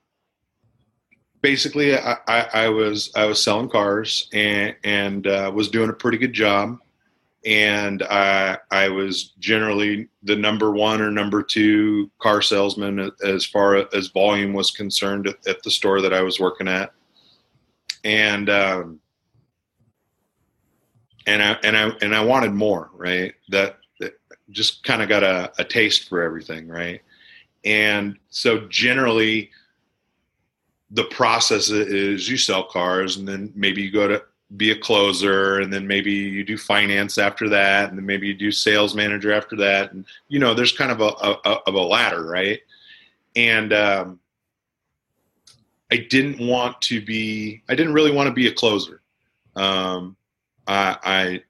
[1.42, 5.94] basically, I, I, I, was I was selling cars and and uh, was doing a
[5.94, 6.78] pretty good job,
[7.44, 13.76] and I I was generally the number one or number two car salesman as far
[13.94, 16.92] as volume was concerned at, at the store that I was working at,
[18.04, 18.48] and.
[18.48, 19.00] Um,
[21.26, 23.34] and I and I and I wanted more, right?
[23.48, 24.14] That, that
[24.50, 27.00] just kind of got a, a taste for everything, right?
[27.64, 29.50] And so generally,
[30.92, 34.22] the process is you sell cars, and then maybe you go to
[34.56, 38.34] be a closer, and then maybe you do finance after that, and then maybe you
[38.34, 41.80] do sales manager after that, and you know, there's kind of a, a of a
[41.80, 42.60] ladder, right?
[43.34, 44.20] And um,
[45.90, 49.00] I didn't want to be, I didn't really want to be a closer.
[49.56, 50.16] Um,
[50.66, 51.42] I,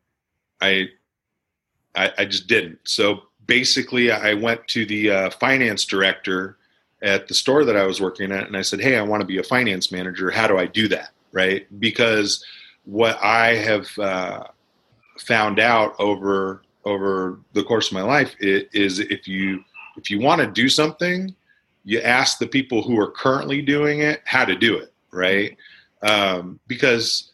[0.61, 0.89] I,
[1.95, 2.79] I, I just didn't.
[2.85, 6.59] So basically, I went to the uh, finance director
[7.03, 9.27] at the store that I was working at, and I said, "Hey, I want to
[9.27, 10.31] be a finance manager.
[10.31, 11.67] How do I do that?" Right?
[11.81, 12.45] Because
[12.85, 14.45] what I have uh,
[15.19, 19.65] found out over over the course of my life is if you
[19.97, 21.35] if you want to do something,
[21.85, 25.57] you ask the people who are currently doing it how to do it, right?
[26.03, 27.33] Um, because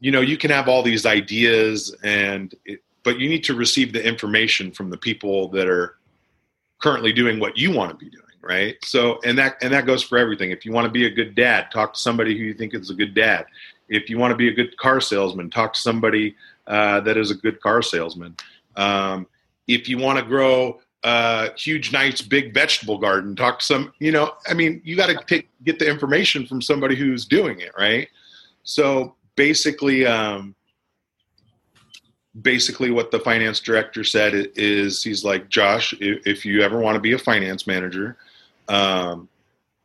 [0.00, 3.92] you know you can have all these ideas and it, but you need to receive
[3.92, 5.96] the information from the people that are
[6.80, 8.76] currently doing what you want to be doing right?
[8.84, 10.50] So and that and that goes for everything.
[10.50, 12.90] If you want to be a good dad talk to somebody who you think is
[12.90, 13.46] a good dad.
[13.88, 17.30] If you want to be a good car salesman talk to somebody uh, that is
[17.30, 18.36] a good car salesman.
[18.76, 19.26] Um,
[19.68, 24.10] if you want to grow a huge nice big vegetable garden talk to some you
[24.10, 27.70] know i mean you got to take get the information from somebody who's doing it
[27.78, 28.08] right?
[28.66, 30.54] So basically, um,
[32.42, 37.00] basically what the finance director said is he's like, Josh, if you ever want to
[37.00, 38.18] be a finance manager,
[38.68, 39.28] um,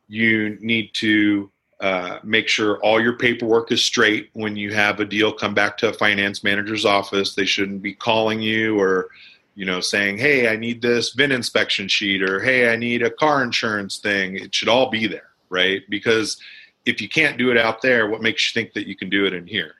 [0.07, 5.05] you need to uh, make sure all your paperwork is straight when you have a
[5.05, 7.33] deal come back to a finance manager's office.
[7.33, 9.09] They shouldn't be calling you or
[9.53, 13.11] you know saying hey i need this vin inspection sheet or hey i need a
[13.11, 16.41] car insurance thing it should all be there right because
[16.85, 19.25] if you can't do it out there, what makes you think that you can do
[19.25, 19.75] it in here?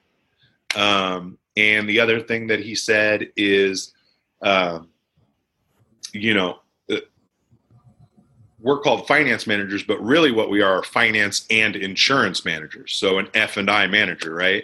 [0.76, 3.94] Um, and the other thing that he said is,
[4.42, 4.90] um,
[6.14, 6.60] you know,
[8.62, 12.94] we're called finance managers, but really what we are are finance and insurance managers.
[12.94, 14.64] So an F and I manager, right?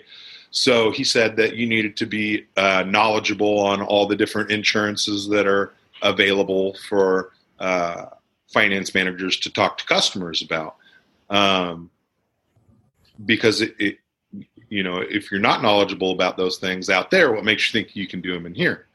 [0.51, 5.27] So he said that you needed to be uh, knowledgeable on all the different insurances
[5.29, 8.05] that are available for uh,
[8.47, 10.75] finance managers to talk to customers about.
[11.29, 11.89] Um,
[13.25, 13.97] because it, it,
[14.69, 17.95] you know if you're not knowledgeable about those things out there what makes you think
[17.95, 18.86] you can do them in here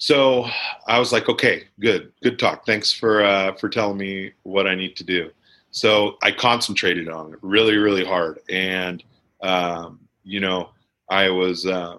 [0.00, 0.46] so
[0.88, 2.66] i was like okay good good talk.
[2.66, 5.30] Thanks for uh, for telling me what i need to do.
[5.70, 8.40] So i concentrated on it really really hard.
[8.48, 9.04] And
[9.42, 10.70] um, you know
[11.10, 11.98] i was uh,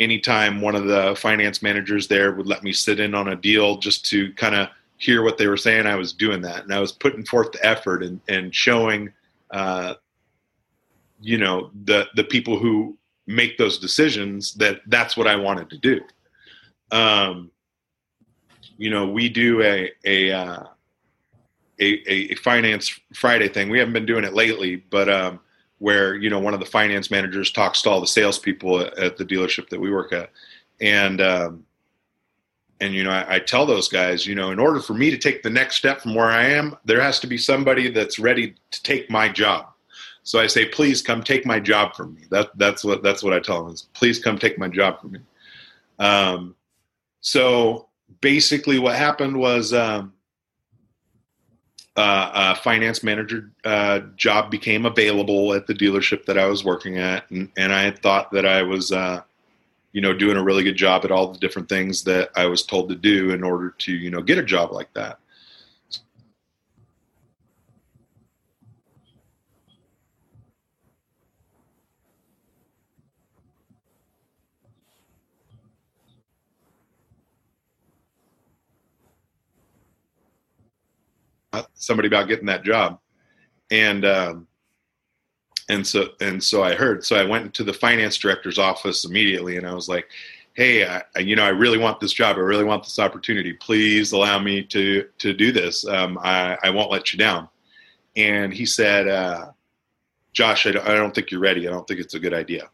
[0.00, 3.78] anytime one of the finance managers there would let me sit in on a deal
[3.78, 4.68] just to kind of
[4.98, 6.64] hear what they were saying i was doing that.
[6.64, 9.12] And i was putting forth the effort and, and showing
[9.52, 9.94] uh,
[11.20, 15.78] you know the the people who make those decisions that that's what I wanted to
[15.78, 16.00] do.
[16.90, 17.50] Um,
[18.78, 20.64] you know, we do a a, uh,
[21.80, 23.70] a a finance Friday thing.
[23.70, 25.40] We haven't been doing it lately, but um,
[25.78, 29.24] where you know one of the finance managers talks to all the salespeople at, the
[29.24, 30.30] dealership that we work at,
[30.80, 31.64] and um,
[32.80, 35.18] and you know I, I, tell those guys you know in order for me to
[35.18, 38.54] take the next step from where i am there has to be somebody that's ready
[38.70, 39.66] to take my job.
[40.22, 42.22] So i say please come take my job from me.
[42.30, 45.12] That that's what that's what i tell them is please come take my job from
[45.12, 45.20] me.
[45.98, 46.54] Um,
[47.26, 47.88] so
[48.20, 50.12] basically what happened was um,
[51.96, 56.98] uh, a finance manager uh, job became available at the dealership that i was working
[56.98, 59.20] at and, and i thought that i was uh,
[59.96, 62.62] you know, doing a really good job at all the different things that I was
[62.62, 65.18] told to do in order to, you know, get a job like that.
[81.74, 82.98] Somebody about getting that job
[83.70, 84.46] and um,
[85.68, 87.04] and so and so I heard.
[87.04, 90.08] So I went to the finance director's office immediately, and I was like,
[90.54, 92.36] "Hey, I, you know, I really want this job.
[92.36, 93.52] I really want this opportunity.
[93.52, 95.86] Please allow me to to do this.
[95.86, 97.48] Um, I, I won't let you down."
[98.16, 99.50] And he said, uh,
[100.32, 101.66] "Josh, I don't, I don't think you're ready.
[101.66, 102.68] I don't think it's a good idea."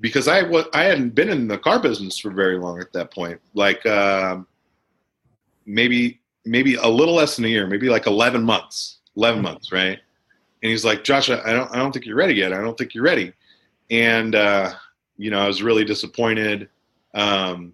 [0.00, 3.12] Because I was I hadn't been in the car business for very long at that
[3.12, 4.46] point, like um,
[5.66, 9.98] maybe maybe a little less than a year, maybe like eleven months, eleven months, right?
[10.62, 12.52] and he's like, Josh, I don't, I don't think you're ready yet.
[12.52, 13.32] I don't think you're ready.
[13.90, 14.74] And, uh,
[15.16, 16.68] you know, I was really disappointed.
[17.14, 17.72] Um,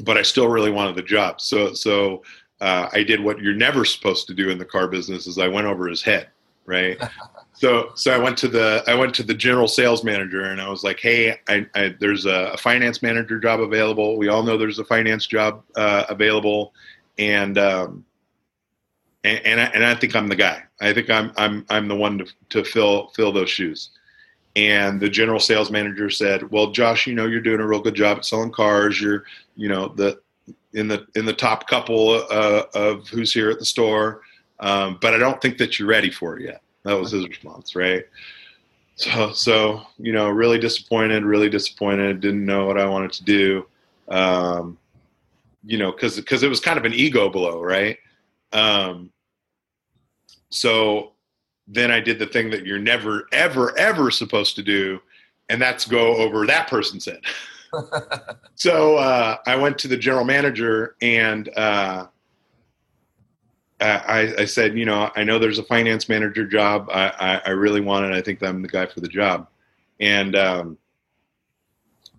[0.00, 1.40] but I still really wanted the job.
[1.40, 2.22] So, so,
[2.60, 5.48] uh, I did what you're never supposed to do in the car business is I
[5.48, 6.28] went over his head.
[6.66, 7.00] Right.
[7.54, 10.68] so, so I went to the, I went to the general sales manager and I
[10.68, 14.18] was like, Hey, I, I, there's a, a, finance manager job available.
[14.18, 16.74] We all know there's a finance job, uh, available.
[17.18, 18.04] And, um,
[19.24, 20.62] and, and I, and I think I'm the guy.
[20.80, 23.90] I think I'm I'm I'm the one to to fill fill those shoes.
[24.56, 27.94] And the general sales manager said, "Well, Josh, you know you're doing a real good
[27.94, 29.00] job at selling cars.
[29.00, 29.24] You're
[29.56, 30.20] you know the
[30.72, 34.22] in the in the top couple uh, of who's here at the store,
[34.60, 37.74] um, but I don't think that you're ready for it yet." That was his response,
[37.74, 38.04] right?
[38.96, 42.20] So so you know really disappointed, really disappointed.
[42.20, 43.66] Didn't know what I wanted to do.
[44.08, 44.78] Um,
[45.68, 47.98] you know, because because it was kind of an ego blow, right?
[48.54, 49.12] Um,
[50.48, 51.12] so
[51.66, 54.98] then I did the thing that you're never, ever, ever supposed to do,
[55.50, 57.20] and that's go over that person said.
[58.54, 62.06] so uh, I went to the general manager and uh,
[63.78, 66.88] I, I, said, you know, I know there's a finance manager job.
[66.90, 68.14] I, I, I really want it.
[68.14, 69.48] I think I'm the guy for the job.
[70.00, 70.78] And um,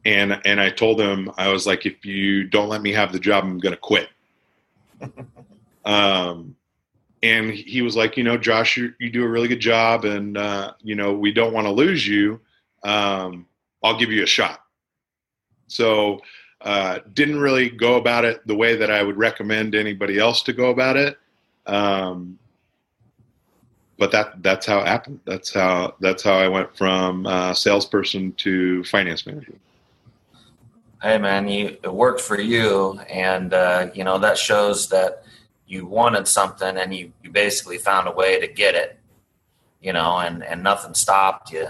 [0.06, 3.20] and and I told him I was like, if you don't let me have the
[3.20, 4.10] job, I'm going to quit.
[5.86, 6.56] um,
[7.22, 10.38] and he was like, you know, Josh, you, you do a really good job, and
[10.38, 12.40] uh, you know, we don't want to lose you.
[12.84, 13.46] Um,
[13.84, 14.62] I'll give you a shot.
[15.68, 16.22] So,
[16.62, 20.54] uh, didn't really go about it the way that I would recommend anybody else to
[20.54, 21.18] go about it.
[21.66, 22.40] Um,
[23.98, 25.20] but that that's how it happened.
[25.26, 29.54] That's how that's how I went from uh, salesperson to finance manager.
[31.02, 35.24] Hey man, you it worked for you, and uh, you know that shows that
[35.70, 39.00] you wanted something and you, you basically found a way to get it,
[39.80, 41.68] you know, and, and nothing stopped you.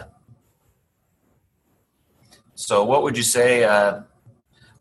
[2.56, 3.66] So, what would you say?
[3.66, 4.02] Uh,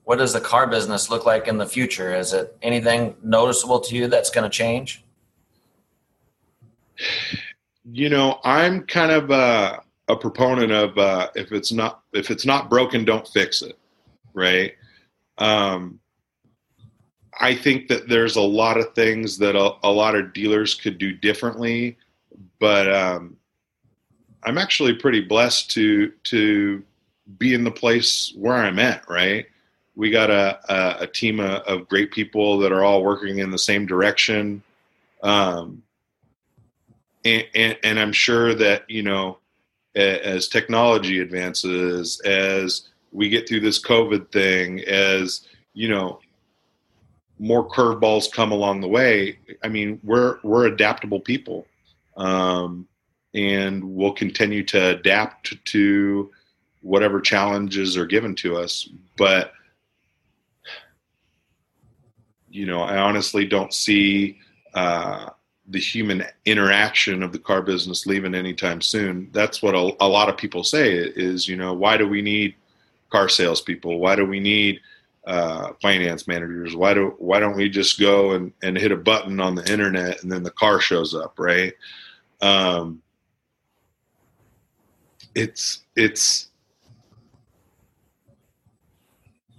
[0.04, 2.14] what does the car business look like in the future?
[2.14, 5.04] Is it anything noticeable to you that's going to change?
[7.84, 12.46] You know, I'm kind of a, a proponent of uh, if it's not if it's
[12.46, 13.78] not broken, don't fix it,
[14.34, 14.74] right?
[15.38, 16.00] Um,
[17.40, 20.98] I think that there's a lot of things that a, a lot of dealers could
[20.98, 21.96] do differently,
[22.58, 23.36] but um,
[24.42, 26.82] I'm actually pretty blessed to to
[27.38, 29.08] be in the place where I'm at.
[29.08, 29.46] Right,
[29.94, 33.50] we got a a, a team of, of, great people that are all working in
[33.50, 34.62] the same direction,
[35.22, 35.82] um,
[37.24, 39.38] and, and, and I'm sure that you know
[39.94, 46.20] as technology advances, as we get through this COVID thing, as you know
[47.38, 51.66] more curveballs come along the way, I mean, we're we're adaptable people,
[52.16, 52.86] um,
[53.34, 56.30] and we'll continue to adapt to
[56.82, 58.88] whatever challenges are given to us.
[59.16, 59.52] But
[62.50, 64.38] you know, I honestly don't see
[64.74, 65.30] uh,
[65.68, 69.28] the human interaction of the car business leaving anytime soon.
[69.32, 72.54] That's what a, a lot of people say is, you know, why do we need
[73.10, 73.98] car salespeople?
[73.98, 74.80] Why do we need
[75.28, 76.74] uh, finance managers.
[76.74, 80.22] Why do why don't we just go and, and hit a button on the internet
[80.22, 81.74] and then the car shows up, right?
[82.40, 83.02] Um,
[85.34, 86.48] it's it's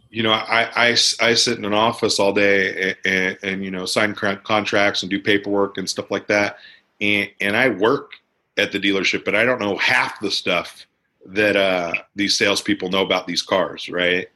[0.10, 0.90] you know, I, I,
[1.22, 5.10] I sit in an office all day and, and, and, you know, sign contracts and
[5.12, 6.58] do paperwork and stuff like that.
[7.00, 8.14] And, and I work
[8.58, 10.88] at the dealership, but I don't know half the stuff
[11.26, 14.28] that uh, these salespeople know about these cars, right?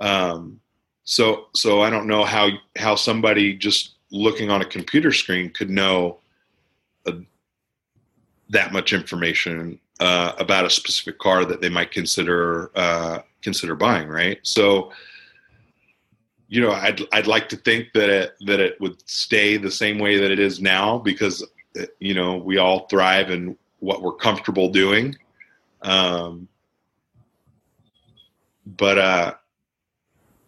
[0.00, 0.60] Um,
[1.04, 5.70] so, so I don't know how how somebody just looking on a computer screen could
[5.70, 6.18] know
[7.06, 7.14] a,
[8.48, 14.08] that much information uh, about a specific car that they might consider uh, consider buying,
[14.08, 14.38] right?
[14.42, 14.92] So,
[16.48, 19.98] you know, I'd I'd like to think that it that it would stay the same
[19.98, 21.46] way that it is now because
[22.00, 25.16] you know we all thrive in what we're comfortable doing.
[25.82, 26.48] Um,
[28.66, 29.34] but uh,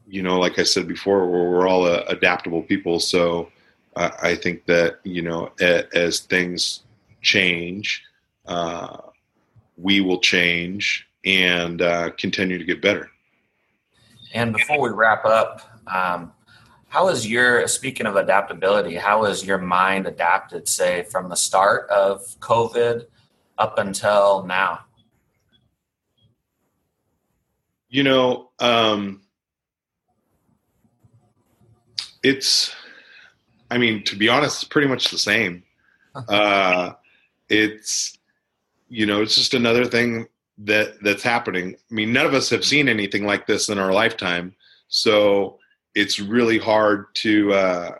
[0.06, 3.50] you know, like I said before, we're, we're all uh, adaptable people, so
[3.96, 6.80] uh, I think that you know, a, as things
[7.22, 8.02] change,
[8.46, 8.98] uh,
[9.76, 13.10] we will change and uh, continue to get better.
[14.34, 16.32] And before we wrap up, um,
[16.88, 18.96] how is your speaking of adaptability?
[18.96, 23.06] How is your mind adapted, say, from the start of COVID
[23.58, 24.80] up until now?
[27.92, 29.20] You know, um,
[32.22, 32.74] it's.
[33.70, 35.62] I mean, to be honest, it's pretty much the same.
[36.28, 36.92] Uh,
[37.48, 38.18] it's,
[38.88, 40.26] you know, it's just another thing
[40.58, 41.74] that that's happening.
[41.90, 44.54] I mean, none of us have seen anything like this in our lifetime,
[44.88, 45.58] so
[45.94, 47.90] it's really hard to uh,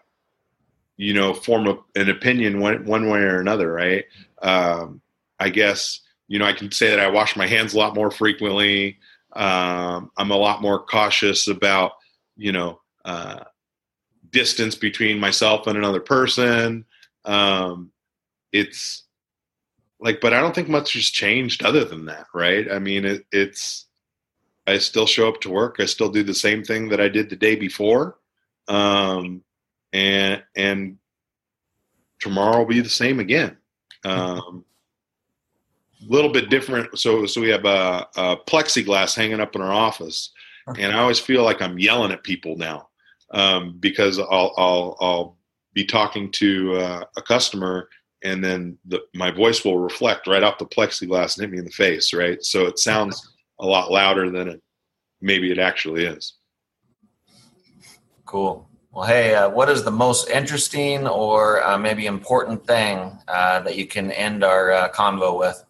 [0.96, 4.04] you know form a, an opinion one one way or another, right?
[4.40, 5.00] Um,
[5.38, 8.10] I guess you know I can say that I wash my hands a lot more
[8.10, 8.98] frequently.
[9.34, 11.92] Um, I'm a lot more cautious about
[12.36, 13.44] you know uh,
[14.30, 16.84] distance between myself and another person.
[17.24, 17.92] Um,
[18.52, 19.04] it's
[20.00, 22.70] like, but I don't think much has changed other than that, right?
[22.70, 23.86] I mean, it, it's
[24.66, 25.76] I still show up to work.
[25.78, 28.18] I still do the same thing that I did the day before.
[28.68, 29.42] Um,
[29.92, 30.98] and, and
[32.20, 33.56] tomorrow will be the same again.
[34.04, 34.71] Um, a
[36.08, 36.98] little bit different.
[36.98, 40.30] So, so we have a, a, plexiglass hanging up in our office
[40.78, 42.88] and I always feel like I'm yelling at people now.
[43.30, 45.38] Um, because I'll, I'll, I'll
[45.72, 47.88] be talking to uh, a customer
[48.22, 51.64] and then the, my voice will reflect right off the plexiglass and hit me in
[51.64, 52.12] the face.
[52.12, 52.42] Right.
[52.44, 54.62] So it sounds a lot louder than it
[55.22, 56.34] maybe it actually is.
[58.26, 58.68] Cool.
[58.90, 63.76] Well, hey, uh, what is the most interesting or uh, maybe important thing uh, that
[63.76, 65.64] you can end our uh, convo with?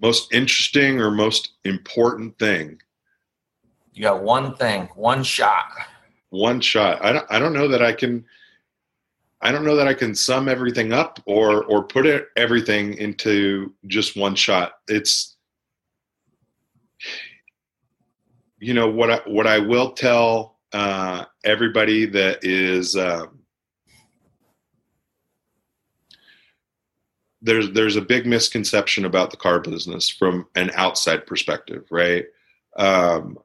[0.00, 2.80] Most interesting or most important thing?
[3.92, 5.66] You got one thing, one shot.
[6.30, 7.04] One shot.
[7.04, 7.26] I don't.
[7.28, 8.24] I don't know that I can.
[9.42, 13.74] I don't know that I can sum everything up or or put it, everything into
[13.88, 14.74] just one shot.
[14.86, 15.36] It's
[18.60, 23.39] you know what I, what I will tell uh, everybody that is um,
[27.42, 32.26] there's there's a big misconception about the car business from an outside perspective, right?
[32.76, 33.38] Um,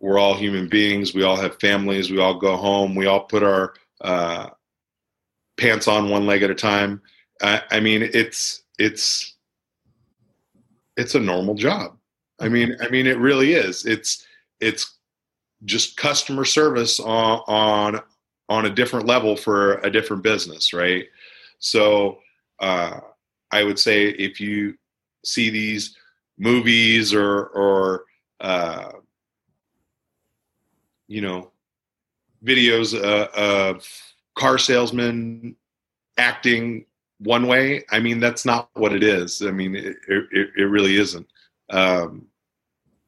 [0.00, 1.14] we're all human beings.
[1.14, 2.10] We all have families.
[2.10, 2.94] We all go home.
[2.94, 4.50] We all put our uh,
[5.56, 7.02] pants on one leg at a time.
[7.42, 9.34] I, I mean, it's it's
[10.96, 11.96] it's a normal job
[12.38, 13.86] I mean, I mean, it really is.
[13.86, 14.26] It's
[14.60, 14.94] it's
[15.64, 18.00] just customer service on on
[18.48, 21.06] on a different level for a different business, right?
[21.58, 22.18] So
[22.60, 23.00] uh,
[23.50, 24.76] I would say if you
[25.24, 25.96] see these
[26.38, 28.04] movies or or
[28.40, 28.92] uh,
[31.08, 31.50] you know
[32.44, 33.86] videos uh, of
[34.36, 35.56] car salesmen
[36.18, 36.84] acting
[37.18, 39.42] one way, I mean that's not what it is.
[39.42, 41.26] I mean it it, it really isn't.
[41.70, 42.26] Um,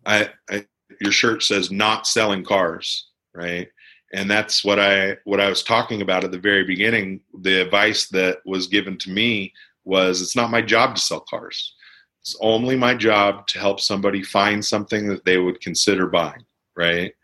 [0.06, 0.64] I, I,
[1.00, 3.68] your shirt says not selling cars, right?
[4.14, 7.20] And that's what I what I was talking about at the very beginning.
[7.42, 9.52] The advice that was given to me
[9.84, 11.74] was it's not my job to sell cars.
[12.20, 16.44] It's only my job to help somebody find something that they would consider buying,
[16.76, 17.14] right?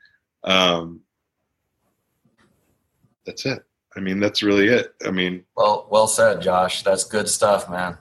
[0.44, 1.00] Um,
[3.26, 3.64] that's it.
[3.96, 4.94] I mean, that's really it.
[5.06, 6.82] I mean, well, well said, Josh.
[6.82, 7.96] That's good stuff, man.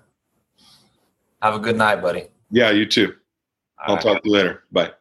[1.42, 2.28] Have a good night, buddy.
[2.52, 3.16] Yeah, you too.
[3.80, 4.04] I'll right.
[4.04, 4.64] talk to you later.
[4.72, 4.92] Bye.